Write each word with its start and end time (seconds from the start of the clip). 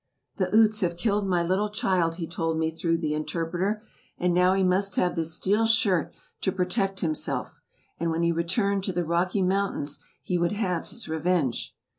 "The 0.37 0.49
Utes 0.51 0.81
have 0.81 0.97
killed 0.97 1.27
my 1.27 1.43
little 1.43 1.69
child," 1.69 2.15
he 2.15 2.25
told 2.25 2.57
me 2.57 2.71
through 2.71 2.97
the 2.97 3.13
interpreter; 3.13 3.83
and 4.17 4.33
now 4.33 4.55
he 4.55 4.63
must 4.63 4.95
have 4.95 5.13
this 5.15 5.31
steel 5.35 5.67
shirt 5.67 6.11
to 6.41 6.51
protect 6.51 7.01
himself; 7.01 7.59
and 7.99 8.09
when 8.09 8.23
he 8.23 8.31
returned 8.31 8.83
to 8.85 8.93
the 8.93 9.05
Rocky 9.05 9.43
Mountains 9.43 10.03
he 10.23 10.39
would 10.39 10.53
have 10.53 10.87
his 10.87 11.07
revenge. 11.07 11.75